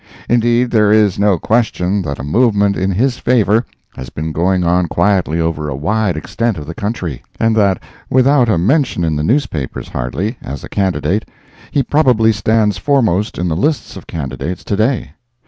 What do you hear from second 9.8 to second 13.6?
hardly, as a candidate, he probably stands foremost in the